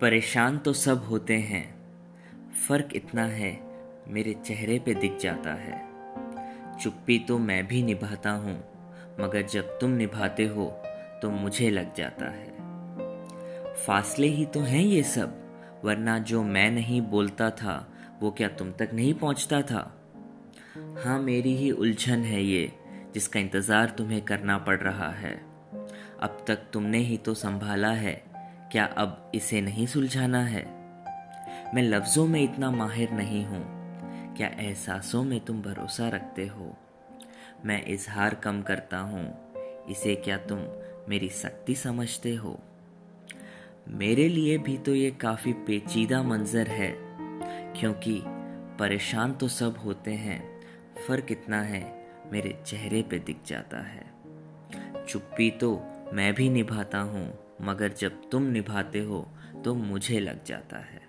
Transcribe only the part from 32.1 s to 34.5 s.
में इतना माहिर नहीं हूँ। क्या